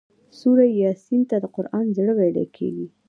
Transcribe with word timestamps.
سورة 0.39 0.65
یس 0.79 1.03
ته 1.29 1.35
د 1.43 1.45
قران 1.55 1.85
زړه 1.97 2.11
ويل 2.17 2.37
کيږي 2.55 2.87